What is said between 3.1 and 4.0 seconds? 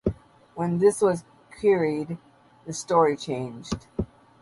changed.